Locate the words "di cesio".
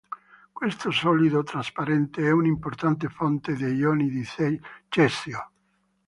4.09-5.51